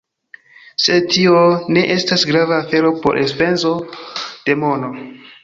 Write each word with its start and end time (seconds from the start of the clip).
Sed 0.85 1.03
tio 1.15 1.41
ne 1.77 1.83
estas 1.97 2.23
grava 2.31 2.57
afero 2.63 2.95
por 3.05 3.21
enspezo 3.27 3.75
de 4.49 4.59
mono 4.65 4.93